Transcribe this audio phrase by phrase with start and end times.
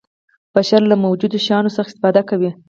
[0.55, 2.51] بشر له موجودو شیانو څخه استفاده کوي.